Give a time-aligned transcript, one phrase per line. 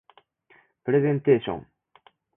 [0.83, 1.67] プレゼンテーション